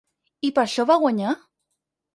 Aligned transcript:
I 0.49 0.51
per 0.55 0.63
això 0.63 0.87
va 0.93 0.99
guanyar? 1.07 1.37